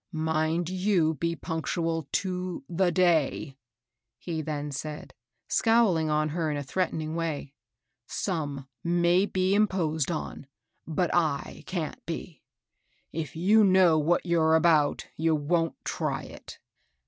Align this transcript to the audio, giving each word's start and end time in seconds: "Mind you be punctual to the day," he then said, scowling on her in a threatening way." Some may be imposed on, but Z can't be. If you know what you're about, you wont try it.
"Mind 0.31 0.67
you 0.67 1.13
be 1.13 1.35
punctual 1.35 2.07
to 2.13 2.63
the 2.67 2.91
day," 2.91 3.55
he 4.17 4.41
then 4.41 4.71
said, 4.71 5.13
scowling 5.47 6.09
on 6.09 6.29
her 6.29 6.49
in 6.49 6.57
a 6.57 6.63
threatening 6.63 7.13
way." 7.13 7.53
Some 8.07 8.67
may 8.83 9.27
be 9.27 9.53
imposed 9.53 10.09
on, 10.09 10.47
but 10.87 11.11
Z 11.45 11.61
can't 11.67 12.03
be. 12.07 12.41
If 13.11 13.35
you 13.35 13.63
know 13.63 13.99
what 13.99 14.25
you're 14.25 14.55
about, 14.55 15.05
you 15.17 15.35
wont 15.35 15.75
try 15.85 16.23
it. 16.23 16.57